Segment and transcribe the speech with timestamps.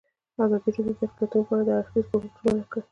[0.43, 2.79] ازادي راډیو د اقلیتونه په اړه د هر اړخیز پوښښ ژمنه کړې.